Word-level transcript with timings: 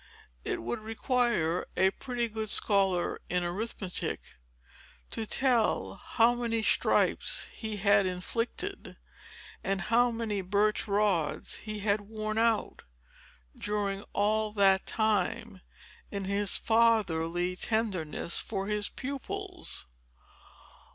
It 0.43 0.63
would 0.63 0.79
require 0.79 1.67
a 1.77 1.91
pretty 1.91 2.27
good 2.27 2.49
scholar 2.49 3.21
in 3.29 3.43
arithmetic 3.43 4.19
to 5.11 5.27
tell 5.27 5.93
how 6.03 6.33
many 6.33 6.63
stripes 6.63 7.47
he 7.53 7.75
had 7.77 8.07
inflicted, 8.07 8.97
and 9.63 9.79
how 9.79 10.09
many 10.09 10.41
birch 10.41 10.87
rods 10.87 11.57
he 11.57 11.81
had 11.81 12.01
worn 12.01 12.39
out, 12.39 12.81
during 13.55 14.03
all 14.11 14.51
that 14.53 14.87
time, 14.87 15.61
in 16.09 16.23
his 16.25 16.57
fatherly 16.57 17.55
tenderness 17.55 18.39
for 18.39 18.65
his 18.65 18.89
pupils. 18.89 19.85